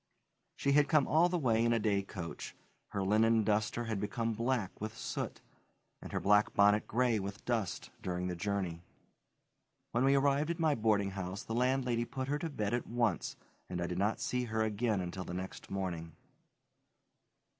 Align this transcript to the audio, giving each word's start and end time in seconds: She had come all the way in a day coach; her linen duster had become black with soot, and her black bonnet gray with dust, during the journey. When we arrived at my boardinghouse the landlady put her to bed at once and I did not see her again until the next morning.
She 0.55 0.71
had 0.71 0.87
come 0.89 1.07
all 1.07 1.29
the 1.29 1.37
way 1.37 1.63
in 1.63 1.73
a 1.73 1.79
day 1.79 2.01
coach; 2.01 2.55
her 2.87 3.03
linen 3.03 3.43
duster 3.43 3.83
had 3.83 3.99
become 3.99 4.33
black 4.33 4.81
with 4.81 4.97
soot, 4.97 5.41
and 6.01 6.11
her 6.11 6.19
black 6.19 6.55
bonnet 6.55 6.87
gray 6.87 7.19
with 7.19 7.45
dust, 7.45 7.91
during 8.01 8.25
the 8.25 8.35
journey. 8.35 8.81
When 9.91 10.03
we 10.03 10.15
arrived 10.15 10.49
at 10.49 10.59
my 10.59 10.73
boardinghouse 10.73 11.43
the 11.43 11.53
landlady 11.53 12.05
put 12.05 12.29
her 12.29 12.39
to 12.39 12.49
bed 12.49 12.73
at 12.73 12.87
once 12.87 13.35
and 13.69 13.79
I 13.79 13.85
did 13.85 13.99
not 13.99 14.19
see 14.19 14.45
her 14.45 14.63
again 14.63 15.01
until 15.01 15.23
the 15.23 15.35
next 15.35 15.69
morning. 15.69 16.15